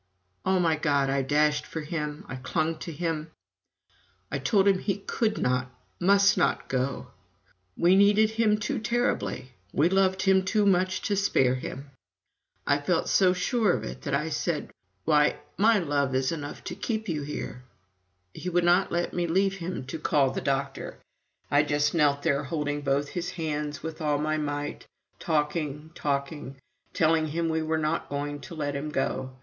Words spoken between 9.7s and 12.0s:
we loved him too much to spare him.